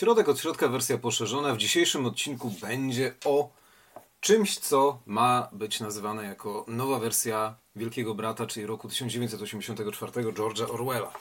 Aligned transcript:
Środek 0.00 0.28
od 0.28 0.40
środka, 0.40 0.68
wersja 0.68 0.98
poszerzona. 0.98 1.54
W 1.54 1.56
dzisiejszym 1.56 2.06
odcinku 2.06 2.50
będzie 2.60 3.14
o 3.24 3.48
czymś, 4.20 4.58
co 4.58 4.98
ma 5.06 5.48
być 5.52 5.80
nazywane 5.80 6.24
jako 6.24 6.64
nowa 6.68 6.98
wersja 6.98 7.54
Wielkiego 7.76 8.14
Brata, 8.14 8.46
czyli 8.46 8.66
roku 8.66 8.88
1984 8.88 10.12
George'a 10.12 10.70
Orwella. 10.70 11.12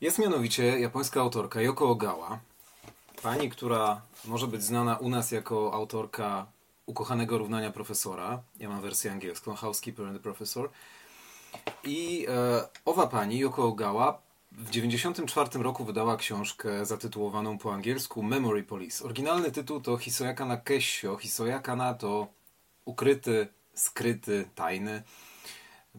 Jest 0.00 0.18
mianowicie 0.18 0.80
japońska 0.80 1.20
autorka 1.20 1.60
Yoko 1.60 1.88
Ogawa, 1.88 2.38
pani, 3.22 3.50
która 3.50 4.00
może 4.24 4.46
być 4.46 4.62
znana 4.62 4.96
u 4.96 5.08
nas 5.08 5.32
jako 5.32 5.74
autorka 5.74 6.46
ukochanego 6.86 7.38
równania 7.38 7.70
profesora. 7.70 8.42
Ja 8.60 8.68
mam 8.68 8.80
wersję 8.80 9.12
angielską, 9.12 9.54
Housekeeper 9.54 10.06
and 10.06 10.16
the 10.16 10.22
Professor. 10.22 10.70
I 11.84 12.26
e, 12.28 12.68
owa 12.84 13.06
pani, 13.06 13.38
Yoko 13.38 13.64
Ogawa, 13.64 14.25
w 14.56 14.68
1994 14.68 15.64
roku 15.64 15.84
wydała 15.84 16.16
książkę 16.16 16.86
zatytułowaną 16.86 17.58
po 17.58 17.74
angielsku 17.74 18.22
Memory 18.22 18.62
Police. 18.62 19.04
Oryginalny 19.04 19.52
tytuł 19.52 19.80
to 19.80 19.96
Hisoyaka 19.96 20.46
na 20.46 20.56
Kessio. 20.56 21.16
Hisoyaka 21.16 21.76
na 21.76 21.94
to 21.94 22.26
ukryty, 22.84 23.48
skryty, 23.74 24.48
tajny, 24.54 25.02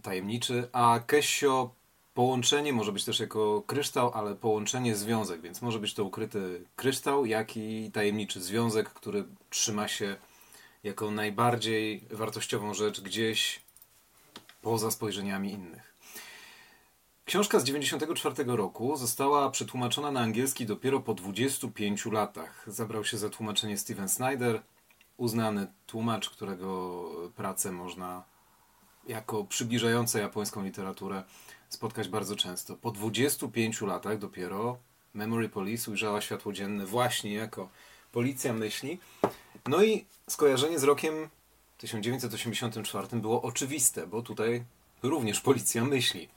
tajemniczy, 0.01 0.69
a 0.73 0.99
Kessio 1.07 1.71
połączenie, 2.13 2.73
może 2.73 2.91
być 2.91 3.05
też 3.05 3.19
jako 3.19 3.61
kryształ, 3.67 4.11
ale 4.13 4.35
połączenie 4.35 4.95
związek, 4.95 5.41
więc 5.41 5.61
może 5.61 5.79
być 5.79 5.93
to 5.93 6.03
ukryty 6.03 6.65
kryształ, 6.75 7.25
jak 7.25 7.57
i 7.57 7.91
tajemniczy 7.93 8.41
związek, 8.41 8.89
który 8.89 9.25
trzyma 9.49 9.87
się 9.87 10.15
jako 10.83 11.11
najbardziej 11.11 12.03
wartościową 12.11 12.73
rzecz 12.73 13.01
gdzieś 13.01 13.61
poza 14.61 14.91
spojrzeniami 14.91 15.51
innych. 15.51 15.86
Książka 17.27 17.59
z 17.59 17.63
1994 17.63 18.57
roku 18.57 18.95
została 18.95 19.49
przetłumaczona 19.49 20.11
na 20.11 20.19
angielski 20.19 20.65
dopiero 20.65 20.99
po 20.99 21.13
25 21.13 22.05
latach. 22.05 22.63
Zabrał 22.67 23.05
się 23.05 23.17
za 23.17 23.29
tłumaczenie 23.29 23.77
Steven 23.77 24.09
Snyder, 24.09 24.61
uznany 25.17 25.67
tłumacz, 25.87 26.29
którego 26.29 27.03
pracę 27.35 27.71
można 27.71 28.23
jako 29.07 29.43
przybliżające 29.43 30.19
japońską 30.19 30.63
literaturę 30.63 31.23
spotkać 31.69 32.07
bardzo 32.07 32.35
często. 32.35 32.75
Po 32.75 32.91
25 32.91 33.81
latach 33.81 34.17
dopiero 34.17 34.77
Memory 35.13 35.49
Police 35.49 35.91
ujrzała 35.91 36.21
światło 36.21 36.53
dzienne 36.53 36.85
właśnie 36.85 37.33
jako 37.33 37.69
policja 38.11 38.53
myśli. 38.53 38.99
No 39.65 39.83
i 39.83 40.05
skojarzenie 40.29 40.79
z 40.79 40.83
rokiem 40.83 41.29
1984 41.77 43.07
było 43.11 43.41
oczywiste, 43.41 44.07
bo 44.07 44.21
tutaj 44.21 44.63
również 45.03 45.41
policja 45.41 45.85
myśli. 45.85 46.29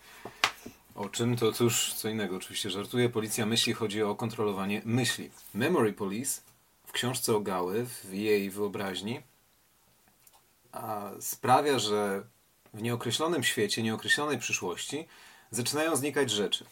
O 1.01 1.09
czym 1.09 1.37
to 1.37 1.53
cóż, 1.53 1.95
co 1.95 2.09
innego 2.09 2.37
oczywiście 2.37 2.71
żartuję. 2.71 3.09
Policja 3.09 3.47
myśli, 3.47 3.73
chodzi 3.73 4.03
o 4.03 4.15
kontrolowanie 4.15 4.83
myśli. 4.85 5.31
Memory 5.55 5.93
Police 5.93 6.41
w 6.87 6.93
książce 6.93 7.37
o 7.37 7.41
Gały, 7.41 7.87
w 7.87 8.13
jej 8.13 8.51
wyobraźni, 8.51 9.21
sprawia, 11.21 11.79
że 11.79 12.23
w 12.75 12.83
nieokreślonym 12.83 13.43
świecie, 13.45 13.83
nieokreślonej 13.83 14.39
przyszłości 14.39 15.07
zaczynają 15.51 15.97
znikać 15.97 16.31
rzeczy. 16.31 16.65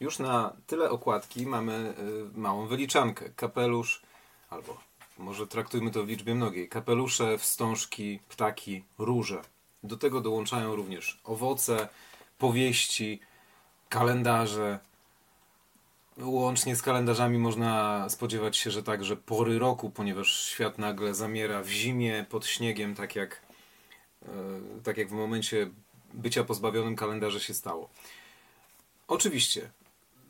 Już 0.00 0.18
na 0.18 0.56
tyle 0.66 0.90
okładki 0.90 1.46
mamy 1.46 1.94
y, 2.34 2.38
małą 2.38 2.66
wyliczankę. 2.66 3.30
Kapelusz, 3.36 4.02
albo 4.50 4.80
może 5.18 5.46
traktujmy 5.46 5.90
to 5.90 6.04
w 6.04 6.08
liczbie 6.08 6.34
mnogiej. 6.34 6.68
Kapelusze, 6.68 7.38
wstążki, 7.38 8.18
ptaki, 8.28 8.84
róże. 8.98 9.42
Do 9.82 9.96
tego 9.96 10.20
dołączają 10.20 10.76
również 10.76 11.20
owoce, 11.24 11.88
powieści, 12.38 13.20
kalendarze. 13.88 14.78
Łącznie 16.18 16.76
z 16.76 16.82
kalendarzami 16.82 17.38
można 17.38 18.06
spodziewać 18.08 18.56
się, 18.56 18.70
że 18.70 18.82
także 18.82 19.16
pory 19.16 19.58
roku, 19.58 19.90
ponieważ 19.90 20.40
świat 20.40 20.78
nagle 20.78 21.14
zamiera 21.14 21.62
w 21.62 21.68
zimie, 21.68 22.26
pod 22.30 22.46
śniegiem, 22.46 22.94
tak 22.94 23.16
jak, 23.16 23.42
e, 24.22 24.28
tak 24.84 24.96
jak 24.96 25.08
w 25.08 25.12
momencie 25.12 25.70
bycia 26.14 26.44
pozbawionym 26.44 26.96
kalendarza 26.96 27.40
się 27.40 27.54
stało. 27.54 27.90
Oczywiście, 29.08 29.70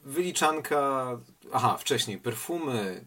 wyliczanka, 0.04 1.06
aha, 1.52 1.76
wcześniej, 1.76 2.18
perfumy, 2.18 3.04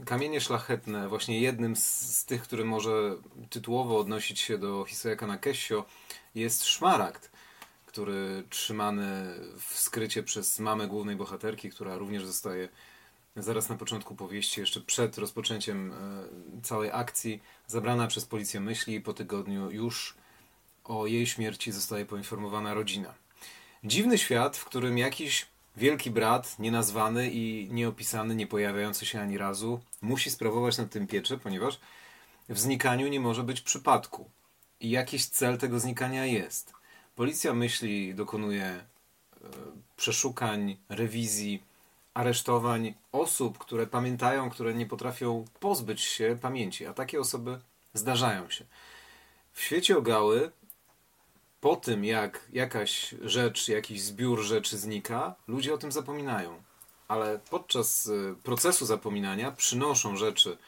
e, 0.00 0.04
kamienie 0.04 0.40
szlachetne, 0.40 1.08
właśnie 1.08 1.40
jednym 1.40 1.76
z, 1.76 1.84
z 2.18 2.24
tych, 2.24 2.42
który 2.42 2.64
może 2.64 3.16
tytułowo 3.50 3.98
odnosić 3.98 4.40
się 4.40 4.58
do 4.58 4.84
Hisoyaka 4.84 5.26
Nakesio, 5.26 5.84
jest 6.34 6.64
szmaragd 6.64 7.30
który 7.90 8.44
trzymany 8.50 9.34
w 9.58 9.78
skrycie 9.78 10.22
przez 10.22 10.58
mamę 10.58 10.86
głównej 10.86 11.16
bohaterki, 11.16 11.70
która 11.70 11.98
również 11.98 12.26
zostaje 12.26 12.68
zaraz 13.36 13.68
na 13.68 13.76
początku 13.76 14.14
powieści, 14.14 14.60
jeszcze 14.60 14.80
przed 14.80 15.18
rozpoczęciem 15.18 15.92
e, 15.92 16.62
całej 16.62 16.90
akcji, 16.92 17.42
zabrana 17.66 18.06
przez 18.06 18.24
policję 18.24 18.60
myśli 18.60 18.94
i 18.94 19.00
po 19.00 19.12
tygodniu 19.14 19.70
już 19.70 20.14
o 20.84 21.06
jej 21.06 21.26
śmierci 21.26 21.72
zostaje 21.72 22.06
poinformowana 22.06 22.74
rodzina. 22.74 23.14
Dziwny 23.84 24.18
świat, 24.18 24.56
w 24.56 24.64
którym 24.64 24.98
jakiś 24.98 25.46
wielki 25.76 26.10
brat, 26.10 26.58
nienazwany 26.58 27.30
i 27.30 27.68
nieopisany, 27.70 28.34
nie 28.34 28.46
pojawiający 28.46 29.06
się 29.06 29.20
ani 29.20 29.38
razu, 29.38 29.80
musi 30.02 30.30
sprawować 30.30 30.78
nad 30.78 30.90
tym 30.90 31.06
pieczę, 31.06 31.38
ponieważ 31.38 31.80
w 32.48 32.58
znikaniu 32.58 33.08
nie 33.08 33.20
może 33.20 33.42
być 33.42 33.60
przypadku. 33.60 34.30
I 34.80 34.90
jakiś 34.90 35.26
cel 35.26 35.58
tego 35.58 35.80
znikania 35.80 36.26
jest. 36.26 36.79
Policja 37.14 37.54
myśli, 37.54 38.14
dokonuje 38.14 38.64
e, 38.64 38.86
przeszukań, 39.96 40.76
rewizji, 40.88 41.62
aresztowań 42.14 42.94
osób, 43.12 43.58
które 43.58 43.86
pamiętają, 43.86 44.50
które 44.50 44.74
nie 44.74 44.86
potrafią 44.86 45.44
pozbyć 45.60 46.00
się 46.00 46.38
pamięci, 46.40 46.86
a 46.86 46.92
takie 46.92 47.20
osoby 47.20 47.60
zdarzają 47.94 48.50
się. 48.50 48.64
W 49.52 49.62
świecie 49.62 49.98
ogały, 49.98 50.52
po 51.60 51.76
tym 51.76 52.04
jak 52.04 52.48
jakaś 52.52 53.14
rzecz, 53.22 53.68
jakiś 53.68 54.02
zbiór 54.02 54.42
rzeczy 54.42 54.78
znika, 54.78 55.34
ludzie 55.48 55.74
o 55.74 55.78
tym 55.78 55.92
zapominają. 55.92 56.62
Ale 57.08 57.40
podczas 57.50 58.06
e, 58.06 58.34
procesu 58.42 58.86
zapominania 58.86 59.52
przynoszą 59.52 60.16
rzeczy 60.16 60.58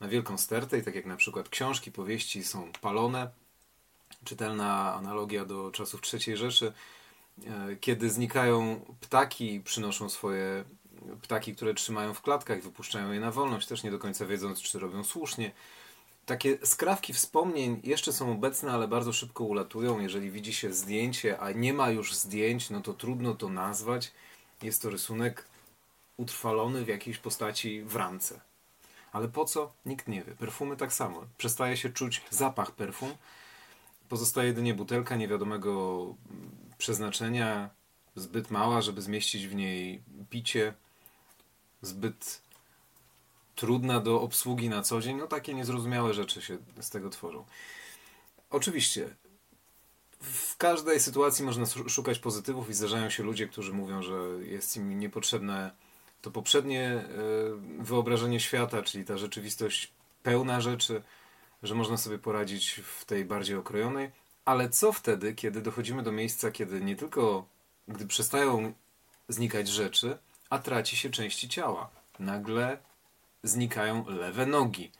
na 0.00 0.08
wielką 0.08 0.38
stertę, 0.38 0.78
i 0.78 0.82
tak 0.82 0.94
jak 0.94 1.06
na 1.06 1.16
przykład 1.16 1.48
książki, 1.48 1.92
powieści 1.92 2.44
są 2.44 2.72
palone, 2.80 3.30
czytelna 4.24 4.94
analogia 4.94 5.44
do 5.44 5.70
czasów 5.70 6.00
III 6.14 6.36
Rzeszy, 6.36 6.72
e, 7.46 7.76
kiedy 7.76 8.10
znikają 8.10 8.80
ptaki, 9.00 9.60
przynoszą 9.60 10.08
swoje 10.08 10.64
ptaki, 11.22 11.54
które 11.54 11.74
trzymają 11.74 12.14
w 12.14 12.22
klatkach 12.22 12.58
i 12.58 12.62
wypuszczają 12.62 13.12
je 13.12 13.20
na 13.20 13.30
wolność, 13.30 13.66
też 13.66 13.82
nie 13.82 13.90
do 13.90 13.98
końca 13.98 14.26
wiedząc, 14.26 14.60
czy 14.62 14.78
robią 14.78 15.04
słusznie. 15.04 15.52
Takie 16.26 16.58
skrawki 16.66 17.12
wspomnień 17.12 17.80
jeszcze 17.84 18.12
są 18.12 18.32
obecne, 18.32 18.72
ale 18.72 18.88
bardzo 18.88 19.12
szybko 19.12 19.44
ulatują. 19.44 20.00
Jeżeli 20.00 20.30
widzi 20.30 20.52
się 20.52 20.72
zdjęcie, 20.72 21.40
a 21.40 21.52
nie 21.52 21.72
ma 21.74 21.90
już 21.90 22.14
zdjęć, 22.14 22.70
no 22.70 22.80
to 22.80 22.94
trudno 22.94 23.34
to 23.34 23.48
nazwać. 23.48 24.12
Jest 24.62 24.82
to 24.82 24.90
rysunek 24.90 25.44
utrwalony 26.16 26.84
w 26.84 26.88
jakiejś 26.88 27.18
postaci 27.18 27.82
w 27.82 27.96
ramce. 27.96 28.40
Ale 29.12 29.28
po 29.28 29.44
co? 29.44 29.72
Nikt 29.86 30.08
nie 30.08 30.22
wie. 30.24 30.32
Perfumy 30.32 30.76
tak 30.76 30.92
samo. 30.92 31.24
Przestaje 31.38 31.76
się 31.76 31.90
czuć 31.90 32.22
zapach 32.30 32.70
perfum, 32.70 33.14
Pozostaje 34.10 34.48
jedynie 34.48 34.74
butelka 34.74 35.16
niewiadomego 35.16 36.04
przeznaczenia, 36.78 37.70
zbyt 38.16 38.50
mała, 38.50 38.82
żeby 38.82 39.02
zmieścić 39.02 39.46
w 39.48 39.54
niej 39.54 40.02
picie, 40.30 40.74
zbyt 41.82 42.42
trudna 43.54 44.00
do 44.00 44.20
obsługi 44.20 44.68
na 44.68 44.82
co 44.82 45.00
dzień. 45.00 45.16
No 45.16 45.26
takie 45.26 45.54
niezrozumiałe 45.54 46.14
rzeczy 46.14 46.42
się 46.42 46.58
z 46.80 46.90
tego 46.90 47.10
tworzą. 47.10 47.44
Oczywiście, 48.50 49.16
w 50.20 50.56
każdej 50.56 51.00
sytuacji 51.00 51.44
można 51.44 51.66
szukać 51.88 52.18
pozytywów 52.18 52.70
i 52.70 52.74
zdarzają 52.74 53.10
się 53.10 53.22
ludzie, 53.22 53.48
którzy 53.48 53.72
mówią, 53.72 54.02
że 54.02 54.18
jest 54.42 54.76
im 54.76 54.98
niepotrzebne 54.98 55.70
to 56.22 56.30
poprzednie 56.30 56.82
e, 56.82 57.04
wyobrażenie 57.78 58.40
świata, 58.40 58.82
czyli 58.82 59.04
ta 59.04 59.18
rzeczywistość 59.18 59.92
pełna 60.22 60.60
rzeczy, 60.60 61.02
że 61.62 61.74
można 61.74 61.96
sobie 61.96 62.18
poradzić 62.18 62.80
w 62.84 63.04
tej 63.04 63.24
bardziej 63.24 63.56
okrojonej, 63.56 64.10
ale 64.44 64.68
co 64.68 64.92
wtedy, 64.92 65.34
kiedy 65.34 65.60
dochodzimy 65.62 66.02
do 66.02 66.12
miejsca, 66.12 66.50
kiedy 66.50 66.80
nie 66.80 66.96
tylko 66.96 67.46
gdy 67.88 68.06
przestają 68.06 68.72
znikać 69.28 69.68
rzeczy, 69.68 70.18
a 70.50 70.58
traci 70.58 70.96
się 70.96 71.10
części 71.10 71.48
ciała. 71.48 71.90
Nagle 72.18 72.78
znikają 73.42 74.04
lewe 74.08 74.46
nogi. 74.46 74.90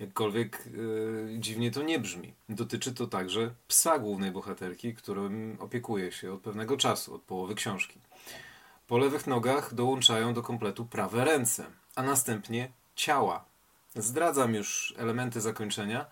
Jakkolwiek 0.00 0.62
yy, 0.66 1.36
dziwnie 1.38 1.70
to 1.70 1.82
nie 1.82 1.98
brzmi. 1.98 2.34
Dotyczy 2.48 2.94
to 2.94 3.06
także 3.06 3.54
psa 3.68 3.98
głównej 3.98 4.30
bohaterki, 4.30 4.94
którym 4.94 5.56
opiekuje 5.60 6.12
się 6.12 6.32
od 6.32 6.40
pewnego 6.40 6.76
czasu, 6.76 7.14
od 7.14 7.22
połowy 7.22 7.54
książki. 7.54 8.00
Po 8.86 8.98
lewych 8.98 9.26
nogach 9.26 9.74
dołączają 9.74 10.34
do 10.34 10.42
kompletu 10.42 10.84
prawe 10.84 11.24
ręce, 11.24 11.64
a 11.96 12.02
następnie 12.02 12.72
ciała, 12.96 13.44
Zdradzam 13.96 14.54
już 14.54 14.94
elementy 14.96 15.40
zakończenia. 15.40 16.06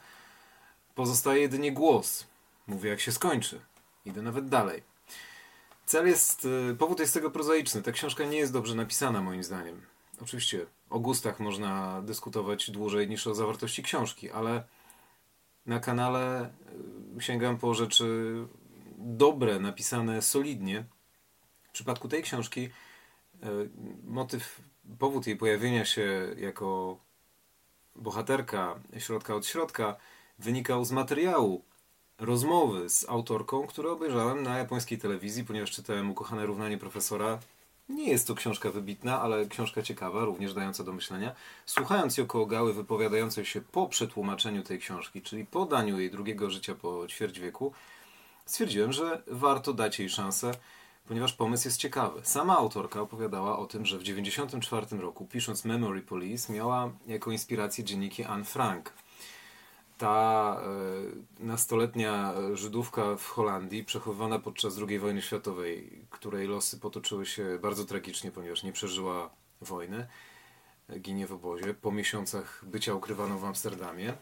Pozostaje 0.94 1.42
jedynie 1.42 1.72
głos. 1.72 2.26
Mówię, 2.66 2.90
jak 2.90 3.00
się 3.00 3.12
skończy. 3.12 3.60
Idę 4.04 4.22
nawet 4.22 4.48
dalej. 4.48 4.82
Cel 5.86 6.06
jest, 6.06 6.44
y, 6.44 6.76
powód 6.78 7.00
jest 7.00 7.14
tego 7.14 7.30
prozaiczny. 7.30 7.82
Ta 7.82 7.92
książka 7.92 8.24
nie 8.24 8.38
jest 8.38 8.52
dobrze 8.52 8.74
napisana, 8.74 9.20
moim 9.20 9.42
zdaniem. 9.42 9.82
Oczywiście 10.22 10.66
o 10.90 10.98
gustach 10.98 11.40
można 11.40 12.02
dyskutować 12.02 12.70
dłużej 12.70 13.08
niż 13.08 13.26
o 13.26 13.34
zawartości 13.34 13.82
książki, 13.82 14.30
ale 14.30 14.64
na 15.66 15.80
kanale 15.80 16.50
y, 17.16 17.22
sięgam 17.22 17.58
po 17.58 17.74
rzeczy 17.74 18.34
dobre, 18.98 19.60
napisane 19.60 20.22
solidnie. 20.22 20.84
W 21.62 21.70
przypadku 21.70 22.08
tej 22.08 22.22
książki 22.22 22.60
y, 22.60 22.70
motyw, 24.04 24.60
powód 24.98 25.26
jej 25.26 25.36
pojawienia 25.36 25.84
się 25.84 26.34
jako 26.36 26.98
bohaterka 27.96 28.80
środka 28.98 29.34
od 29.34 29.46
środka 29.46 29.96
wynikał 30.38 30.84
z 30.84 30.92
materiału 30.92 31.62
rozmowy 32.18 32.88
z 32.88 33.08
autorką, 33.08 33.66
które 33.66 33.90
obejrzałem 33.90 34.42
na 34.42 34.58
japońskiej 34.58 34.98
telewizji, 34.98 35.44
ponieważ 35.44 35.70
czytałem 35.70 36.10
Ukochane 36.10 36.46
równanie 36.46 36.78
profesora. 36.78 37.38
Nie 37.88 38.08
jest 38.08 38.26
to 38.26 38.34
książka 38.34 38.70
wybitna, 38.70 39.20
ale 39.20 39.46
książka 39.46 39.82
ciekawa, 39.82 40.24
również 40.24 40.54
dająca 40.54 40.84
do 40.84 40.92
myślenia. 40.92 41.34
Słuchając 41.66 42.16
Yoko 42.16 42.42
Ogały 42.42 42.72
wypowiadającej 42.72 43.44
się 43.44 43.60
po 43.60 43.88
przetłumaczeniu 43.88 44.62
tej 44.62 44.78
książki, 44.78 45.22
czyli 45.22 45.46
po 45.46 45.66
daniu 45.66 46.00
jej 46.00 46.10
drugiego 46.10 46.50
życia 46.50 46.74
po 46.74 47.06
ćwierć 47.06 47.40
wieku, 47.40 47.72
stwierdziłem, 48.46 48.92
że 48.92 49.22
warto 49.26 49.72
dać 49.72 49.98
jej 49.98 50.10
szansę, 50.10 50.52
ponieważ 51.08 51.32
pomysł 51.32 51.68
jest 51.68 51.78
ciekawy. 51.78 52.20
Sama 52.24 52.56
autorka 52.56 53.00
opowiadała 53.00 53.58
o 53.58 53.66
tym, 53.66 53.86
że 53.86 53.98
w 53.98 54.00
1994 54.00 55.02
roku, 55.02 55.26
pisząc 55.26 55.64
Memory 55.64 56.02
Police, 56.02 56.52
miała 56.52 56.92
jako 57.06 57.32
inspirację 57.32 57.84
dzienniki 57.84 58.24
Anne 58.24 58.44
Frank 58.44 58.92
ta 60.02 60.56
e, 61.40 61.44
nastoletnia 61.44 62.34
Żydówka 62.54 63.16
w 63.16 63.26
Holandii, 63.26 63.84
przechowywana 63.84 64.38
podczas 64.38 64.78
II 64.88 64.98
wojny 64.98 65.22
światowej, 65.22 66.04
której 66.10 66.46
losy 66.46 66.80
potoczyły 66.80 67.26
się 67.26 67.58
bardzo 67.58 67.84
tragicznie, 67.84 68.30
ponieważ 68.30 68.62
nie 68.62 68.72
przeżyła 68.72 69.30
wojny, 69.60 70.06
ginie 71.00 71.26
w 71.26 71.32
obozie 71.32 71.74
po 71.74 71.92
miesiącach 71.92 72.64
bycia 72.66 72.94
ukrywaną 72.94 73.38
w 73.38 73.44
Amsterdamie. 73.44 74.14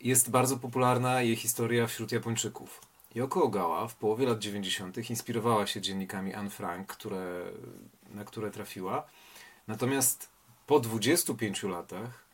Jest 0.00 0.30
bardzo 0.30 0.56
popularna 0.56 1.22
jej 1.22 1.36
historia 1.36 1.86
wśród 1.86 2.12
Japończyków. 2.12 2.80
Yoko 3.16 3.42
Ogawa 3.42 3.88
w 3.88 3.94
połowie 3.94 4.26
lat 4.26 4.38
90. 4.38 5.10
inspirowała 5.10 5.66
się 5.66 5.80
dziennikami 5.80 6.34
Anne 6.34 6.50
Frank, 6.50 6.86
które, 6.86 7.44
na 8.08 8.24
które 8.24 8.50
trafiła. 8.50 9.06
Natomiast 9.68 10.28
po 10.66 10.80
25 10.80 11.62
latach 11.62 12.24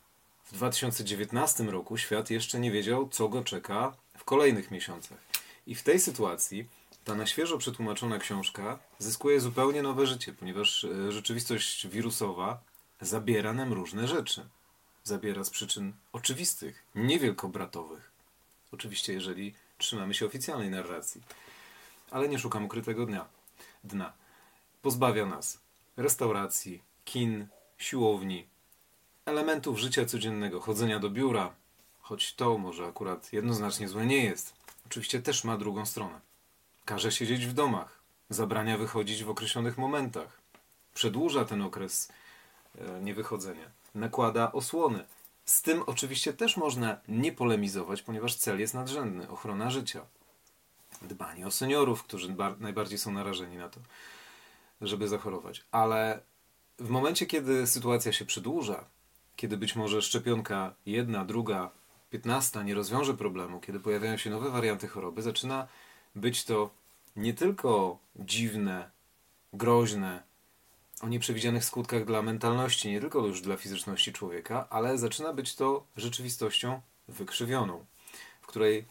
w 0.45 0.53
2019 0.53 1.63
roku 1.63 1.97
świat 1.97 2.29
jeszcze 2.29 2.59
nie 2.59 2.71
wiedział, 2.71 3.09
co 3.09 3.29
go 3.29 3.43
czeka 3.43 3.95
w 4.17 4.23
kolejnych 4.23 4.71
miesiącach. 4.71 5.17
I 5.67 5.75
w 5.75 5.83
tej 5.83 5.99
sytuacji 5.99 6.67
ta 7.03 7.15
na 7.15 7.25
świeżo 7.25 7.57
przetłumaczona 7.57 8.19
książka 8.19 8.79
zyskuje 8.99 9.39
zupełnie 9.39 9.81
nowe 9.81 10.07
życie, 10.07 10.33
ponieważ 10.33 10.83
e, 10.83 11.11
rzeczywistość 11.11 11.87
wirusowa 11.87 12.63
zabiera 13.01 13.53
nam 13.53 13.73
różne 13.73 14.07
rzeczy. 14.07 14.45
Zabiera 15.03 15.43
z 15.43 15.49
przyczyn 15.49 15.93
oczywistych, 16.13 16.83
niewielkobratowych. 16.95 18.11
Oczywiście, 18.71 19.13
jeżeli 19.13 19.53
trzymamy 19.83 20.13
się 20.13 20.25
oficjalnej 20.25 20.69
narracji. 20.69 21.21
Ale 22.11 22.29
nie 22.29 22.39
szukam 22.39 22.65
ukrytego 22.65 23.05
dnia. 23.05 23.25
dna. 23.83 24.13
Pozbawia 24.81 25.25
nas 25.25 25.59
restauracji, 25.97 26.81
kin, 27.05 27.47
siłowni, 27.77 28.47
elementów 29.25 29.79
życia 29.79 30.05
codziennego, 30.05 30.59
chodzenia 30.59 30.99
do 30.99 31.09
biura, 31.09 31.53
choć 32.01 32.33
to 32.35 32.57
może 32.57 32.85
akurat 32.87 33.33
jednoznacznie 33.33 33.87
złe 33.87 34.05
nie 34.05 34.23
jest, 34.23 34.53
oczywiście 34.85 35.21
też 35.21 35.43
ma 35.43 35.57
drugą 35.57 35.85
stronę. 35.85 36.19
Każe 36.85 37.11
siedzieć 37.11 37.45
w 37.45 37.53
domach, 37.53 37.99
zabrania 38.29 38.77
wychodzić 38.77 39.23
w 39.23 39.29
określonych 39.29 39.77
momentach, 39.77 40.41
przedłuża 40.93 41.45
ten 41.45 41.61
okres 41.61 42.11
e, 42.77 43.01
niewychodzenia, 43.01 43.65
nakłada 43.95 44.51
osłony. 44.51 45.05
Z 45.45 45.61
tym 45.61 45.83
oczywiście 45.85 46.33
też 46.33 46.57
można 46.57 46.97
nie 47.07 47.31
polemizować, 47.31 48.01
ponieważ 48.01 48.35
cel 48.35 48.59
jest 48.59 48.73
nadrzędny 48.73 49.29
ochrona 49.29 49.69
życia. 49.69 50.05
Dbanie 51.01 51.47
o 51.47 51.51
seniorów, 51.51 52.03
którzy 52.03 52.35
najbardziej 52.59 52.97
są 52.97 53.11
narażeni 53.11 53.57
na 53.57 53.69
to, 53.69 53.79
żeby 54.81 55.07
zachorować. 55.07 55.65
Ale 55.71 56.21
w 56.79 56.89
momencie, 56.89 57.25
kiedy 57.25 57.67
sytuacja 57.67 58.13
się 58.13 58.25
przedłuża, 58.25 58.85
kiedy 59.35 59.57
być 59.57 59.75
może 59.75 60.01
szczepionka 60.01 60.73
jedna, 60.85 61.25
druga, 61.25 61.71
piętnasta 62.09 62.63
nie 62.63 62.75
rozwiąże 62.75 63.13
problemu, 63.13 63.59
kiedy 63.59 63.79
pojawiają 63.79 64.17
się 64.17 64.29
nowe 64.29 64.49
warianty 64.49 64.87
choroby, 64.87 65.21
zaczyna 65.21 65.67
być 66.15 66.43
to 66.45 66.69
nie 67.15 67.33
tylko 67.33 67.99
dziwne, 68.15 68.91
groźne, 69.53 70.23
o 71.03 71.07
nieprzewidzianych 71.07 71.65
skutkach 71.65 72.05
dla 72.05 72.21
mentalności, 72.21 72.91
nie 72.91 73.01
tylko 73.01 73.27
już 73.27 73.41
dla 73.41 73.57
fizyczności 73.57 74.13
człowieka, 74.13 74.67
ale 74.69 74.97
zaczyna 74.97 75.33
być 75.33 75.55
to 75.55 75.85
rzeczywistością 75.97 76.81
wykrzywioną, 77.07 77.85
w 78.41 78.47
której 78.47 78.85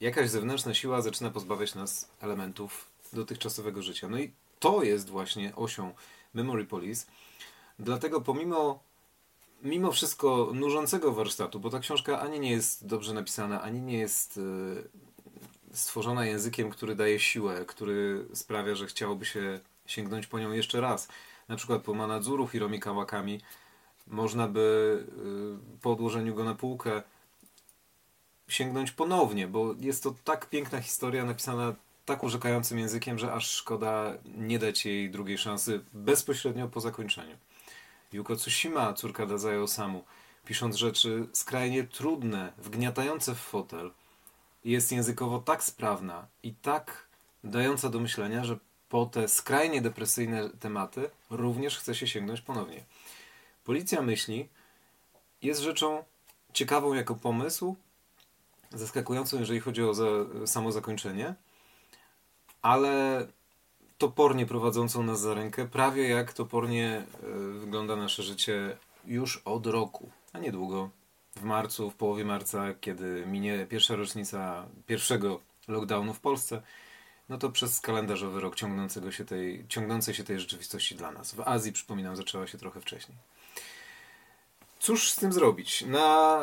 jakaś 0.00 0.30
zewnętrzna 0.30 0.74
siła 0.74 1.02
zaczyna 1.02 1.30
pozbawiać 1.30 1.74
nas 1.74 2.08
elementów 2.20 2.90
dotychczasowego 3.12 3.82
życia. 3.82 4.08
No 4.08 4.18
i 4.18 4.32
to 4.58 4.82
jest 4.82 5.10
właśnie 5.10 5.56
osią 5.56 5.94
Memory 6.34 6.64
Police. 6.64 7.06
Dlatego 7.78 8.20
pomimo 8.20 8.80
mimo 9.62 9.92
wszystko 9.92 10.50
nużącego 10.54 11.12
warsztatu, 11.12 11.60
bo 11.60 11.70
ta 11.70 11.78
książka 11.78 12.20
ani 12.20 12.40
nie 12.40 12.50
jest 12.50 12.86
dobrze 12.86 13.14
napisana, 13.14 13.62
ani 13.62 13.80
nie 13.80 13.98
jest 13.98 14.40
e, 15.72 15.76
stworzona 15.76 16.26
językiem, 16.26 16.70
który 16.70 16.94
daje 16.94 17.20
siłę, 17.20 17.64
który 17.66 18.26
sprawia, 18.34 18.74
że 18.74 18.86
chciałoby 18.86 19.24
się 19.24 19.60
sięgnąć 19.86 20.26
po 20.26 20.38
nią 20.38 20.52
jeszcze 20.52 20.80
raz. 20.80 21.08
Na 21.48 21.56
przykład 21.56 21.82
po 21.82 21.94
Manadzuru 21.94 22.46
Hiromi 22.46 22.80
Kawakami 22.80 23.40
można 24.06 24.48
by 24.48 25.04
e, 25.76 25.80
po 25.80 25.92
odłożeniu 25.92 26.34
go 26.34 26.44
na 26.44 26.54
półkę 26.54 27.02
sięgnąć 28.48 28.90
ponownie, 28.90 29.48
bo 29.48 29.74
jest 29.80 30.02
to 30.02 30.14
tak 30.24 30.48
piękna 30.48 30.80
historia 30.80 31.24
napisana 31.24 31.74
tak 32.04 32.24
urzekającym 32.24 32.78
językiem, 32.78 33.18
że 33.18 33.32
aż 33.32 33.50
szkoda 33.50 34.14
nie 34.24 34.58
dać 34.58 34.86
jej 34.86 35.10
drugiej 35.10 35.38
szansy 35.38 35.80
bezpośrednio 35.92 36.68
po 36.68 36.80
zakończeniu. 36.80 37.36
Yuko 38.12 38.36
Tsushima, 38.36 38.92
córka 38.92 39.26
Dazai 39.26 39.56
Osamu, 39.56 40.04
pisząc 40.44 40.76
rzeczy 40.76 41.26
skrajnie 41.32 41.84
trudne, 41.84 42.52
wgniatające 42.58 43.34
w 43.34 43.38
fotel, 43.38 43.90
jest 44.64 44.92
językowo 44.92 45.38
tak 45.38 45.64
sprawna 45.64 46.26
i 46.42 46.54
tak 46.54 47.08
dająca 47.44 47.88
do 47.88 48.00
myślenia, 48.00 48.44
że 48.44 48.58
po 48.88 49.06
te 49.06 49.28
skrajnie 49.28 49.82
depresyjne 49.82 50.50
tematy 50.50 51.10
również 51.30 51.78
chce 51.78 51.94
się 51.94 52.06
sięgnąć 52.06 52.40
ponownie. 52.40 52.84
Policja 53.64 54.02
myśli 54.02 54.48
jest 55.42 55.60
rzeczą 55.60 56.04
ciekawą 56.52 56.94
jako 56.94 57.14
pomysł, 57.14 57.76
zaskakującą, 58.70 59.38
jeżeli 59.38 59.60
chodzi 59.60 59.82
o 59.82 59.94
za, 59.94 60.04
samo 60.46 60.72
zakończenie, 60.72 61.34
ale 62.62 63.26
topornie 63.98 64.46
prowadzącą 64.46 65.02
nas 65.02 65.20
za 65.20 65.34
rękę, 65.34 65.68
prawie 65.68 66.08
jak 66.08 66.32
topornie 66.32 67.04
e, 67.22 67.38
wygląda 67.60 67.96
nasze 67.96 68.22
życie 68.22 68.76
już 69.04 69.42
od 69.44 69.66
roku, 69.66 70.10
a 70.32 70.38
niedługo. 70.38 70.90
W 71.36 71.42
marcu, 71.42 71.90
w 71.90 71.94
połowie 71.94 72.24
marca, 72.24 72.74
kiedy 72.80 73.24
minie 73.26 73.66
pierwsza 73.70 73.96
rocznica 73.96 74.66
pierwszego 74.86 75.40
lockdownu 75.68 76.14
w 76.14 76.20
Polsce, 76.20 76.62
no 77.28 77.38
to 77.38 77.50
przez 77.50 77.80
kalendarzowy 77.80 78.40
rok 78.40 78.56
ciągnącego 78.56 79.12
się 79.12 79.24
tej, 79.24 79.66
ciągnącej 79.68 80.14
się 80.14 80.24
tej 80.24 80.40
rzeczywistości 80.40 80.94
dla 80.94 81.10
nas. 81.10 81.34
W 81.34 81.40
Azji, 81.40 81.72
przypominam, 81.72 82.16
zaczęła 82.16 82.46
się 82.46 82.58
trochę 82.58 82.80
wcześniej. 82.80 83.18
Cóż 84.80 85.10
z 85.10 85.16
tym 85.16 85.32
zrobić? 85.32 85.84
Na, 85.86 86.40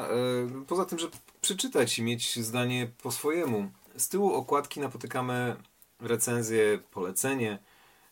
y, 0.61 0.65
poza 0.65 0.85
tym, 0.85 0.99
że 0.99 1.07
przeczytać 1.41 1.99
i 1.99 2.03
mieć 2.03 2.39
zdanie 2.39 2.91
po 3.03 3.11
swojemu. 3.11 3.71
Z 3.97 4.09
tyłu 4.09 4.33
okładki 4.33 4.79
napotykamy 4.79 5.55
recenzję, 5.99 6.79
polecenie 6.91 7.59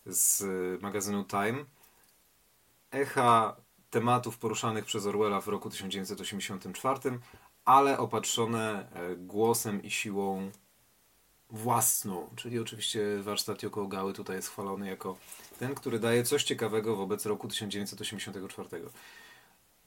z 0.06 0.44
magazynu 0.82 1.24
Time. 1.24 1.65
Echa 2.92 3.56
tematów 3.89 4.38
poruszanych 4.38 4.86
przez 4.86 5.06
Orwella 5.06 5.42
w 5.42 5.48
roku 5.48 5.70
1984, 5.70 7.20
ale 7.65 7.98
opatrzone 7.98 8.89
e, 8.94 9.15
głosem 9.15 9.84
i 9.84 9.92
siłą 9.92 10.51
własną. 11.53 12.29
Czyli 12.36 12.60
oczywiście 12.60 13.01
warsztat 13.22 13.63
Yoko 13.63 13.81
Ogały 13.81 14.13
tutaj 14.13 14.36
jest 14.36 14.50
chwalony 14.50 14.88
jako 14.88 15.17
ten, 15.60 15.75
który 15.75 16.00
daje 16.00 16.24
coś 16.24 16.43
ciekawego 16.43 16.95
wobec 16.95 17.25
roku 17.25 17.48
1984. 17.48 18.69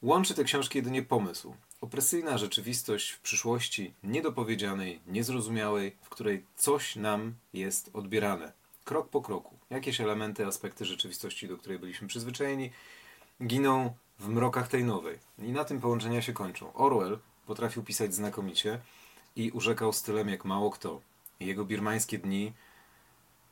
Łączy 0.01 0.33
te 0.33 0.43
książki 0.43 0.77
jedynie 0.77 1.03
pomysł. 1.03 1.55
Opresyjna 1.81 2.37
rzeczywistość 2.37 3.09
w 3.09 3.19
przyszłości, 3.19 3.93
niedopowiedzianej, 4.03 4.99
niezrozumiałej, 5.07 5.95
w 6.01 6.09
której 6.09 6.45
coś 6.55 6.95
nam 6.95 7.33
jest 7.53 7.89
odbierane. 7.93 8.51
Krok 8.83 9.09
po 9.09 9.21
kroku. 9.21 9.55
Jakieś 9.69 10.01
elementy, 10.01 10.45
aspekty 10.45 10.85
rzeczywistości, 10.85 11.47
do 11.47 11.57
której 11.57 11.79
byliśmy 11.79 12.07
przyzwyczajeni, 12.07 12.71
giną 13.43 13.93
w 14.19 14.27
mrokach 14.27 14.67
tej 14.67 14.83
nowej. 14.83 15.19
I 15.39 15.51
na 15.51 15.65
tym 15.65 15.81
połączenia 15.81 16.21
się 16.21 16.33
kończą. 16.33 16.73
Orwell 16.73 17.19
potrafił 17.45 17.83
pisać 17.83 18.13
znakomicie 18.13 18.79
i 19.35 19.51
urzekał 19.51 19.93
stylem 19.93 20.29
jak 20.29 20.45
mało 20.45 20.71
kto. 20.71 21.01
Jego 21.39 21.65
birmańskie 21.65 22.17
dni 22.17 22.53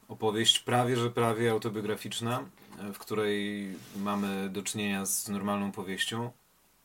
opowieść 0.07 0.59
prawie, 0.59 0.97
że 0.97 1.11
prawie 1.11 1.51
autobiograficzna, 1.51 2.45
w 2.93 2.97
której 2.97 3.67
mamy 3.95 4.49
do 4.49 4.63
czynienia 4.63 5.05
z 5.05 5.29
normalną 5.29 5.71
powieścią, 5.71 6.31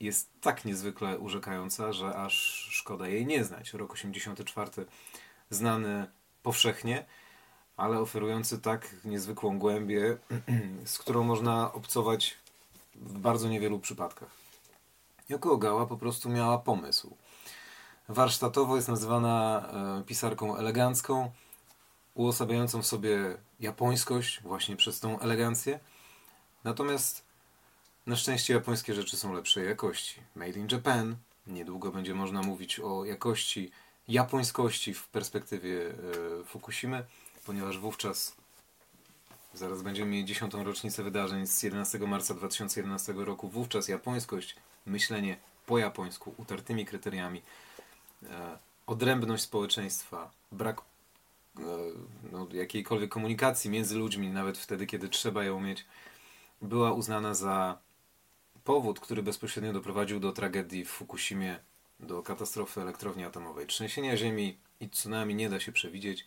jest 0.01 0.31
tak 0.41 0.65
niezwykle 0.65 1.19
urzekająca, 1.19 1.93
że 1.93 2.17
aż 2.17 2.35
szkoda 2.71 3.09
jej 3.09 3.27
nie 3.27 3.45
znać. 3.45 3.73
Rok 3.73 3.93
84 3.93 4.71
znany 5.51 6.07
powszechnie, 6.43 7.07
ale 7.77 7.99
oferujący 7.99 8.61
tak 8.61 8.97
niezwykłą 9.05 9.59
głębię, 9.59 10.19
z 10.85 10.99
którą 10.99 11.25
można 11.25 11.73
obcować 11.73 12.37
w 12.95 13.19
bardzo 13.19 13.49
niewielu 13.49 13.79
przypadkach. 13.79 14.31
Yoko 15.29 15.53
Ogawa 15.53 15.87
po 15.87 15.97
prostu 15.97 16.29
miała 16.29 16.59
pomysł. 16.59 17.17
Warsztatowo 18.11 18.77
jest 18.77 18.89
nazywana 18.89 19.69
e, 20.01 20.05
pisarką 20.05 20.57
elegancką, 20.57 21.31
uosabiającą 22.15 22.83
w 22.83 22.87
sobie 22.87 23.37
japońskość 23.61 24.43
właśnie 24.43 24.77
przez 24.77 25.01
tą 25.01 25.21
elegancję. 25.21 25.81
Natomiast 26.65 27.25
na 28.07 28.17
szczęście 28.17 28.55
japońskie 28.55 28.95
rzeczy 28.95 29.17
są 29.17 29.33
lepszej 29.33 29.67
jakości. 29.67 30.21
Made 30.37 30.59
in 30.59 30.69
Japan. 30.73 31.17
Niedługo 31.47 31.91
będzie 31.91 32.15
można 32.15 32.43
mówić 32.43 32.81
o 32.81 33.05
jakości, 33.05 33.71
japońskości 34.09 34.95
w 34.95 35.09
perspektywie 35.09 35.91
e, 35.91 35.95
Fukushimy, 36.45 37.05
ponieważ 37.47 37.79
wówczas 37.79 38.37
zaraz 39.55 39.83
będziemy 39.83 40.11
mieli 40.11 40.25
dziesiątą 40.25 40.65
rocznicę 40.65 41.03
wydarzeń 41.03 41.47
z 41.47 41.63
11 41.63 41.99
marca 41.99 42.35
2011 42.35 43.13
roku. 43.13 43.49
Wówczas 43.49 43.89
japońskość, 43.89 44.57
myślenie 44.87 45.37
po 45.67 45.79
japońsku, 45.79 46.35
utartymi 46.37 46.87
kryteriami, 46.87 47.43
odrębność 48.91 49.43
społeczeństwa, 49.43 50.31
brak 50.53 50.81
e, 50.81 51.63
no, 52.33 52.47
jakiejkolwiek 52.53 53.11
komunikacji 53.11 53.71
między 53.71 53.97
ludźmi, 53.97 54.29
nawet 54.29 54.59
wtedy, 54.59 54.87
kiedy 54.87 55.09
trzeba 55.09 55.45
ją 55.45 55.61
mieć, 55.61 55.85
była 56.63 56.93
uznana 56.93 57.35
za 57.35 57.79
powód, 58.65 59.01
który 59.01 59.23
bezpośrednio 59.23 59.73
doprowadził 59.73 60.21
do 60.21 60.33
tragedii 60.33 60.85
w 60.85 60.91
Fukushimie, 60.91 61.59
do 62.01 62.23
katastrofy 62.23 62.81
elektrowni 62.81 63.25
atomowej. 63.25 63.67
Trzęsienia 63.67 64.17
ziemi 64.17 64.57
i 64.81 64.89
tsunami 64.89 65.35
nie 65.35 65.51
da 65.51 65.61
się 65.61 65.73
przewidzieć, 65.73 66.25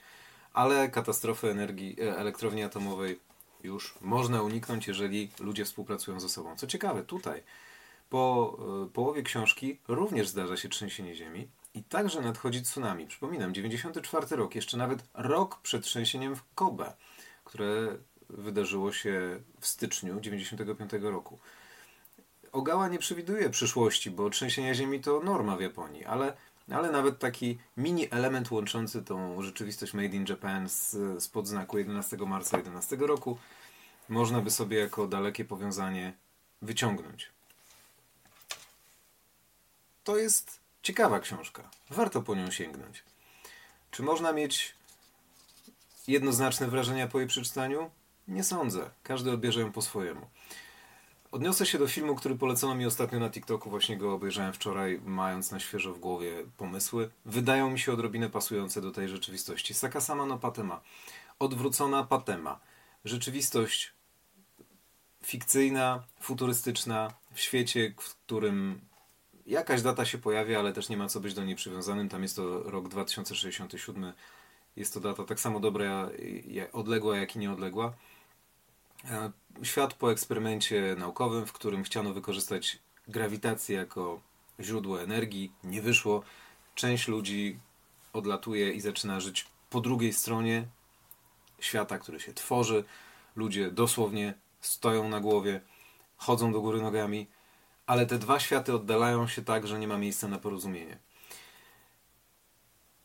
ale 0.54 0.90
katastrofy 0.90 1.50
energii, 1.50 1.96
e, 2.02 2.18
elektrowni 2.18 2.64
atomowej 2.64 3.20
już 3.64 3.96
można 4.02 4.42
uniknąć, 4.42 4.88
jeżeli 4.88 5.30
ludzie 5.40 5.66
współpracują 5.66 6.20
ze 6.20 6.30
sobą. 6.30 6.56
Co 6.56 6.68
ciekawe, 6.68 7.04
tutaj 7.04 7.44
po 8.10 8.56
e, 8.86 8.90
połowie 8.94 9.24
książki 9.24 9.78
również 9.88 10.28
zdarza 10.28 10.58
się 10.58 10.70
trzęsienie 10.70 11.16
ziemi 11.16 11.48
i 11.74 11.84
także 11.84 12.22
nadchodzi 12.22 12.62
tsunami. 12.62 13.08
Przypominam, 13.08 13.54
94 13.54 14.36
rok, 14.36 14.56
jeszcze 14.56 14.78
nawet 14.78 15.04
rok 15.14 15.60
przed 15.62 15.84
trzęsieniem 15.84 16.36
w 16.36 16.44
Kobe, 16.56 16.94
które 17.44 17.98
wydarzyło 18.30 18.92
się 18.92 19.40
w 19.60 19.68
styczniu 19.68 20.20
95 20.20 20.92
roku. 21.02 21.40
Ogała 22.52 22.88
nie 22.88 23.00
przewiduje 23.00 23.50
przyszłości, 23.50 24.12
bo 24.12 24.30
trzęsienia 24.30 24.74
ziemi 24.74 25.00
to 25.00 25.20
norma 25.20 25.58
w 25.58 25.62
Japonii, 25.62 26.06
ale, 26.06 26.38
ale 26.72 26.92
nawet 26.92 27.20
taki 27.20 27.58
mini 27.78 28.08
element 28.12 28.52
łączący 28.52 29.04
tą 29.04 29.42
rzeczywistość 29.42 29.94
Made 29.94 30.16
in 30.16 30.26
Japan 30.30 30.70
z, 30.70 30.92
z 31.24 31.28
podznaku 31.28 31.78
11 31.78 32.18
marca 32.18 32.58
11 32.58 32.96
roku 32.96 33.38
można 34.10 34.42
by 34.42 34.52
sobie 34.52 34.80
jako 34.80 35.08
dalekie 35.08 35.46
powiązanie 35.46 36.14
wyciągnąć. 36.62 37.32
To 40.04 40.18
jest 40.18 40.63
ciekawa 40.84 41.20
książka. 41.20 41.70
Warto 41.90 42.22
po 42.22 42.36
nią 42.36 42.52
sięgnąć. 42.52 43.04
Czy 43.92 44.04
można 44.04 44.34
mieć 44.34 44.76
jednoznaczne 46.08 46.68
wrażenia 46.68 47.08
po 47.08 47.20
jej 47.20 47.28
przeczytaniu? 47.28 47.92
Nie 48.28 48.44
sądzę. 48.44 48.90
Każdy 49.04 49.32
odbierze 49.32 49.62
ją 49.62 49.72
po 49.72 49.82
swojemu. 49.82 50.28
Odniosę 51.32 51.66
się 51.66 51.78
do 51.78 51.88
filmu, 51.88 52.16
który 52.16 52.36
polecono 52.36 52.76
mi 52.76 52.86
ostatnio 52.86 53.20
na 53.20 53.30
TikToku, 53.30 53.70
właśnie 53.70 53.98
go 53.98 54.14
obejrzałem 54.14 54.54
wczoraj, 54.54 55.02
mając 55.06 55.52
na 55.52 55.60
świeżo 55.60 55.94
w 55.94 56.00
głowie 56.00 56.32
pomysły. 56.58 57.10
Wydają 57.26 57.70
mi 57.72 57.80
się 57.80 57.94
odrobinę 57.94 58.30
pasujące 58.30 58.82
do 58.82 58.92
tej 58.92 59.10
rzeczywistości. 59.10 59.74
Sakasama 59.74 60.26
no 60.26 60.38
Patema. 60.38 60.82
Odwrócona 61.40 62.04
Patema. 62.04 62.60
Rzeczywistość 63.06 63.94
fikcyjna, 65.26 66.04
futurystyczna, 66.20 67.14
w 67.34 67.40
świecie, 67.40 67.94
w 68.00 68.16
którym 68.16 68.82
jakaś 69.46 69.82
data 69.82 70.06
się 70.06 70.18
pojawia, 70.18 70.60
ale 70.60 70.74
też 70.74 70.90
nie 70.90 70.98
ma 70.98 71.08
co 71.08 71.20
być 71.20 71.34
do 71.34 71.44
niej 71.44 71.56
przywiązanym. 71.56 72.10
Tam 72.10 72.24
jest 72.24 72.36
to 72.36 72.64
rok 72.64 72.90
2067. 72.90 74.14
Jest 74.76 74.94
to 74.94 75.00
data 75.00 75.24
tak 75.24 75.40
samo 75.40 75.60
dobra, 75.60 76.10
odległa, 76.72 77.18
jak 77.18 77.36
i 77.36 77.40
nieodległa. 77.40 77.94
E, 79.10 79.32
świat 79.64 79.94
po 79.94 80.12
eksperymencie 80.12 80.96
naukowym, 80.98 81.46
w 81.46 81.54
którym 81.54 81.84
chciano 81.84 82.14
wykorzystać 82.14 82.80
grawitację 83.08 83.78
jako 83.78 84.22
źródło 84.60 85.02
energii, 85.02 85.52
nie 85.64 85.82
wyszło. 85.82 86.24
Część 86.76 87.08
ludzi 87.08 87.60
odlatuje 88.14 88.72
i 88.72 88.82
zaczyna 88.82 89.20
żyć 89.20 89.46
po 89.70 89.82
drugiej 89.82 90.14
stronie 90.14 90.68
świata, 91.60 92.00
który 92.00 92.20
się 92.20 92.34
tworzy. 92.34 92.84
Ludzie 93.36 93.72
dosłownie 93.72 94.34
stoją 94.62 95.10
na 95.10 95.20
głowie, 95.20 95.62
chodzą 96.18 96.54
do 96.54 96.62
góry 96.62 96.82
nogami, 96.82 97.28
ale 97.86 98.06
te 98.06 98.18
dwa 98.20 98.40
światy 98.40 98.74
oddalają 98.74 99.28
się 99.28 99.42
tak, 99.42 99.68
że 99.68 99.80
nie 99.80 99.88
ma 99.88 99.98
miejsca 99.98 100.28
na 100.28 100.40
porozumienie. 100.40 100.98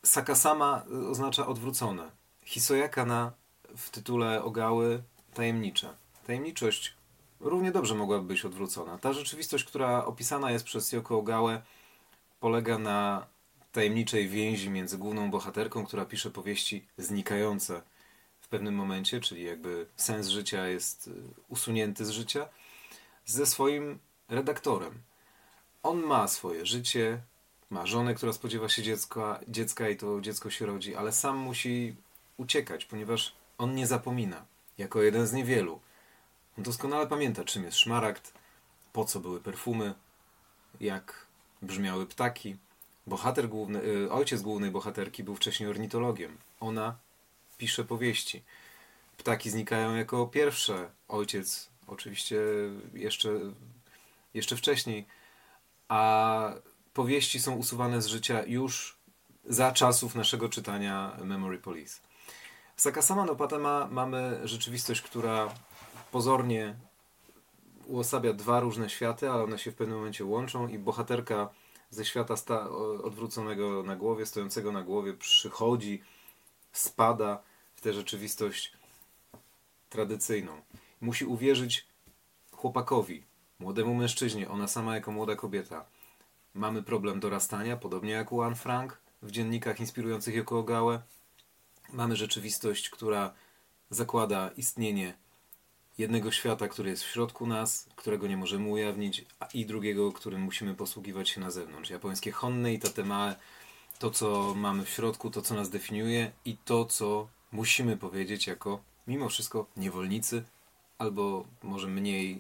Sakasama 0.05 0.85
oznacza 1.11 1.47
odwrócone. 1.47 2.11
Hisoyaka 2.43 3.05
na 3.05 3.33
w 3.77 3.91
tytule 3.91 4.43
Ogały 4.43 5.03
tajemnicza. 5.35 5.95
Tajemniczość 6.27 6.95
równie 7.41 7.73
dobrze 7.73 7.95
mogłaby 7.95 8.25
być 8.25 8.45
odwrócona. 8.45 8.99
Ta 8.99 9.13
rzeczywistość, 9.13 9.65
która 9.65 10.05
opisana 10.05 10.51
jest 10.51 10.65
przez 10.65 10.93
Yoko 10.93 11.19
Ogałę, 11.19 11.63
polega 12.41 12.79
na 12.79 13.27
tajemniczej 13.73 14.29
więzi 14.29 14.71
między 14.71 14.99
główną 14.99 15.31
bohaterką, 15.31 15.87
która 15.87 16.05
pisze 16.05 16.31
powieści 16.31 16.87
znikające 16.99 17.83
w 18.41 18.49
pewnym 18.49 18.75
momencie, 18.75 19.21
czyli 19.21 19.45
jakby 19.45 19.87
sens 19.97 20.29
życia 20.29 20.67
jest 20.67 21.09
y, 21.09 21.13
usunięty 21.49 22.05
z 22.05 22.11
życia, 22.11 22.49
ze 23.25 23.47
swoim 23.47 23.99
redaktorem. 24.29 25.03
On 25.83 26.03
ma 26.03 26.29
swoje 26.29 26.67
życie, 26.67 27.21
ma 27.71 27.87
żonę, 27.87 28.15
która 28.15 28.33
spodziewa 28.33 28.69
się 28.69 28.83
dziecka, 28.83 29.41
dziecka 29.49 29.89
i 29.89 29.97
to 29.97 30.21
dziecko 30.21 30.51
się 30.51 30.67
rodzi, 30.67 30.95
ale 30.95 31.13
sam 31.13 31.37
musi 31.37 31.97
uciekać, 32.37 32.85
ponieważ 32.85 33.35
on 33.59 33.75
nie 33.75 33.87
zapomina 33.87 34.45
jako 34.79 35.03
jeden 35.03 35.27
z 35.27 35.33
niewielu. 35.33 35.81
On 36.59 36.65
doskonale 36.65 37.07
pamięta, 37.07 37.45
czym 37.45 37.65
jest 37.65 37.79
szmaragd, 37.79 38.33
po 38.93 39.05
co 39.05 39.21
były 39.21 39.41
perfumy, 39.41 39.95
jak 40.81 41.27
brzmiały 41.63 42.07
ptaki. 42.07 42.57
Bohater 43.07 43.49
główny, 43.49 43.83
y, 43.83 44.13
ojciec 44.13 44.43
głównej 44.43 44.71
bohaterki 44.71 45.25
był 45.25 45.37
wcześniej 45.37 45.69
ornitologiem. 45.69 46.39
Ona 46.61 46.97
pisze 47.59 47.85
powieści. 47.85 48.43
Ptaki 49.17 49.51
znikają 49.51 49.95
jako 49.97 50.27
pierwsze. 50.27 50.91
Ojciec 51.09 51.69
oczywiście 51.87 52.37
jeszcze, 52.95 53.31
jeszcze 54.39 54.57
wcześniej. 54.57 55.07
A 55.89 56.53
powieści 56.93 57.41
są 57.41 57.55
usuwane 57.55 58.03
z 58.03 58.07
życia 58.07 58.43
już 58.47 58.99
za 59.45 59.73
czasów 59.73 60.15
naszego 60.15 60.49
czytania 60.49 61.17
Memory 61.25 61.59
Police. 61.59 62.01
Sakasama 62.77 63.25
no 63.25 63.35
Patema 63.35 63.89
mamy 63.91 64.41
rzeczywistość, 64.45 65.03
która 65.03 65.55
pozornie 66.13 66.75
uosabia 67.87 68.33
dwa 68.33 68.61
różne 68.61 68.91
światy, 68.91 69.31
ale 69.31 69.45
one 69.45 69.59
się 69.59 69.71
w 69.73 69.75
pewnym 69.75 69.97
momencie 69.97 70.25
łączą 70.25 70.69
i 70.69 70.79
bohaterka 70.79 71.49
ze 71.91 72.05
świata 72.05 72.37
sta- 72.37 72.71
odwróconego 73.03 73.83
na 73.83 73.97
głowie, 73.97 74.27
stojącego 74.27 74.73
na 74.73 74.83
głowie, 74.83 75.15
przychodzi, 75.15 76.03
spada 76.73 77.43
w 77.75 77.81
tę 77.81 77.93
rzeczywistość 77.93 78.73
tradycyjną. 79.91 80.61
Musi 81.01 81.25
uwierzyć 81.25 81.87
chłopakowi, 82.53 83.25
młodemu 83.59 83.95
mężczyźnie, 83.95 84.49
ona 84.49 84.69
sama 84.69 84.95
jako 84.95 85.13
młoda 85.13 85.37
kobieta. 85.37 85.85
Mamy 86.55 86.83
problem 86.83 87.21
dorastania, 87.21 87.77
podobnie 87.77 88.13
jak 88.13 88.33
u 88.33 88.43
Anne 88.43 88.57
Frank 88.57 88.99
w 89.23 89.31
dziennikach 89.31 89.81
inspirujących 89.81 90.35
jako 90.35 90.59
Ogałę. 90.59 91.03
Mamy 91.93 92.17
rzeczywistość, 92.17 92.91
która 92.91 93.35
zakłada 93.91 94.51
istnienie 94.57 95.15
jednego 95.99 96.31
świata, 96.31 96.69
który 96.69 96.91
jest 96.91 97.03
w 97.03 97.11
środku 97.11 97.47
nas, 97.47 97.89
którego 97.97 98.27
nie 98.27 98.37
możemy 98.37 98.69
ujawnić, 98.69 99.25
a 99.41 99.47
i 99.47 99.67
drugiego, 99.67 100.13
którym 100.13 100.41
musimy 100.41 100.75
posługiwać 100.75 101.29
się 101.29 101.41
na 101.41 101.51
zewnątrz. 101.51 101.91
Japońskie 101.91 102.33
honne 102.33 102.73
i 102.73 102.79
tatemae, 102.79 103.37
to 103.99 104.11
co 104.11 104.55
mamy 104.55 104.85
w 104.85 104.89
środku, 104.89 105.31
to 105.31 105.43
co 105.43 105.55
nas 105.55 105.71
definiuje 105.71 106.33
i 106.45 106.57
to 106.57 106.85
co 106.85 107.29
musimy 107.53 107.97
powiedzieć 107.97 108.47
jako 108.47 108.81
mimo 109.07 109.29
wszystko 109.29 109.67
niewolnicy, 109.77 110.45
albo 110.99 111.45
może 111.63 111.89
mniej 111.89 112.33
e, 112.33 112.39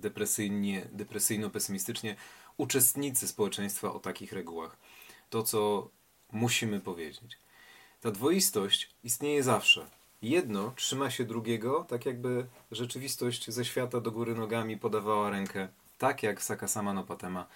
depresyjnie, 0.00 0.86
depresyjno-pesymistycznie 0.92 2.16
uczestnicy 2.56 3.28
społeczeństwa 3.28 3.92
o 3.92 3.98
takich 3.98 4.32
regułach. 4.32 4.76
To, 5.30 5.42
co 5.42 5.90
musimy 6.32 6.80
powiedzieć. 6.80 7.38
Ta 8.00 8.10
dwoistość 8.10 8.90
istnieje 9.04 9.42
zawsze. 9.42 9.86
jedno 10.22 10.72
trzyma 10.76 11.10
się 11.10 11.24
drugiego, 11.24 11.84
tak 11.88 12.06
jakby 12.06 12.46
rzeczywistość 12.70 13.50
ze 13.50 13.64
świata 13.64 14.00
do 14.00 14.10
góry 14.10 14.34
nogami 14.34 14.76
podawała 14.76 15.30
rękę, 15.30 15.68
tak 15.98 16.22
jak 16.22 16.42
Sakasama 16.42 16.92
no 16.92 17.04
Patema, 17.04 17.46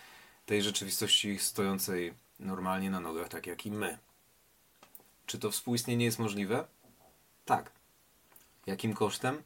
tej 0.46 0.62
rzeczywistości 0.62 1.38
stojącej 1.38 2.14
normalnie 2.40 2.90
na 2.90 3.00
nogach, 3.00 3.28
tak 3.28 3.46
jak 3.46 3.66
i 3.66 3.70
my. 3.70 3.98
Czy 5.26 5.38
to 5.38 5.50
współistnienie 5.50 6.04
jest 6.04 6.18
możliwe? 6.18 6.64
Tak. 7.44 7.72
Jakim 8.66 8.94
kosztem? 8.94 9.42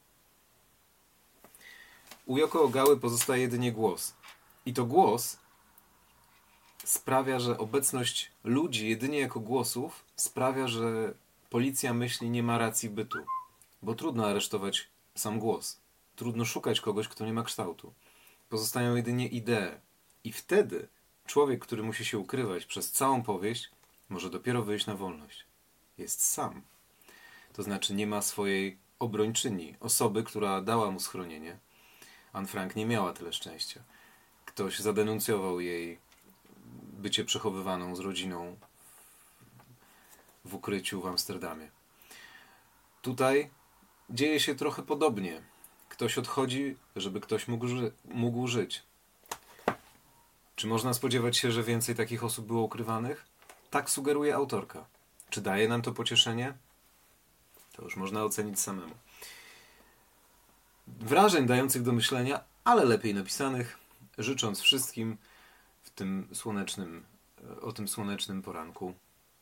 U 2.26 2.38
Ogały 2.52 3.00
pozostaje 3.00 3.42
jedynie 3.42 3.72
głos. 3.72 4.14
I 4.66 4.72
to 4.72 4.84
głos 4.84 5.38
sprawia, 6.84 7.40
że 7.40 7.58
obecność 7.58 8.30
ludzi 8.44 8.88
jedynie 8.88 9.18
jako 9.18 9.40
głosów 9.40 10.04
sprawia, 10.16 10.68
że 10.68 11.14
policja 11.50 11.94
myśli 11.94 12.30
nie 12.30 12.42
ma 12.42 12.58
racji 12.58 12.90
bytu. 12.90 13.18
Bo 13.82 13.94
trudno 13.94 14.26
aresztować 14.26 14.88
sam 15.14 15.38
głos. 15.38 15.80
Trudno 16.16 16.44
szukać 16.44 16.80
kogoś, 16.80 17.08
kto 17.08 17.26
nie 17.26 17.32
ma 17.32 17.42
kształtu. 17.42 17.92
Pozostają 18.48 18.96
jedynie 18.96 19.28
idee. 19.28 19.80
I 20.24 20.32
wtedy 20.32 20.88
człowiek, 21.26 21.60
który 21.60 21.82
musi 21.82 22.04
się 22.04 22.18
ukrywać 22.18 22.66
przez 22.66 22.92
całą 22.92 23.22
powieść, 23.22 23.70
może 24.08 24.30
dopiero 24.30 24.62
wyjść 24.62 24.86
na 24.86 24.94
wolność. 24.94 25.44
Jest 25.98 26.26
sam. 26.26 26.62
To 27.52 27.62
znaczy 27.62 27.94
nie 27.94 28.06
ma 28.06 28.22
swojej 28.22 28.78
obrończyni, 28.98 29.74
osoby, 29.80 30.22
która 30.22 30.60
dała 30.60 30.90
mu 30.90 31.00
schronienie. 31.00 31.58
Anne 32.36 32.46
Frank 32.48 32.76
nie 32.76 32.86
miała 32.86 33.12
tyle 33.12 33.32
szczęścia. 33.32 33.80
Ktoś 34.44 34.78
zadenuncjował 34.78 35.60
jej 35.60 35.98
bycie 36.92 37.24
przechowywaną 37.24 37.96
z 37.96 38.00
rodziną 38.00 38.56
w 40.44 40.54
ukryciu 40.54 41.00
w 41.02 41.06
Amsterdamie. 41.06 41.70
Tutaj 43.02 43.50
dzieje 44.10 44.40
się 44.40 44.54
trochę 44.54 44.82
podobnie. 44.82 45.42
Ktoś 45.88 46.18
odchodzi, 46.18 46.76
żeby 46.96 47.20
ktoś 47.20 47.48
mógł, 47.48 47.68
ży- 47.68 47.92
mógł 48.04 48.46
żyć. 48.46 48.82
Czy 50.56 50.66
można 50.66 50.94
spodziewać 50.94 51.36
się, 51.36 51.52
że 51.52 51.62
więcej 51.62 51.94
takich 51.94 52.24
osób 52.24 52.46
było 52.46 52.62
ukrywanych? 52.62 53.26
Tak 53.70 53.90
sugeruje 53.90 54.34
autorka. 54.34 54.86
Czy 55.30 55.40
daje 55.40 55.68
nam 55.68 55.82
to 55.82 55.92
pocieszenie? 55.92 56.54
To 57.72 57.82
już 57.82 57.96
można 57.96 58.24
ocenić 58.24 58.60
samemu. 58.60 58.94
Wrażeń 60.86 61.46
dających 61.46 61.82
do 61.82 61.92
myślenia, 61.92 62.44
ale 62.64 62.84
lepiej 62.84 63.14
napisanych, 63.14 63.78
życząc 64.18 64.60
wszystkim 64.60 65.16
w 65.82 65.90
tym 65.90 66.28
słonecznym, 66.32 67.04
o 67.62 67.72
tym 67.72 67.88
słonecznym 67.88 68.42
poranku. 68.42 68.94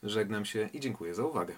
Żegnam 0.03 0.45
się 0.45 0.69
i 0.73 0.81
dziękuję 0.81 1.15
za 1.15 1.25
uwagę. 1.25 1.55